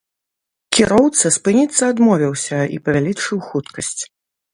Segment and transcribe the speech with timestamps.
[0.77, 4.01] Кіроўца спыніцца адмовіўся і павялічыў хуткасць.